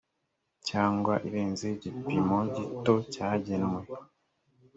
cyangwa 0.69 1.13
irenze 1.27 1.65
igipimo 1.75 2.37
gito 2.55 2.93
cyagenwe 3.13 3.81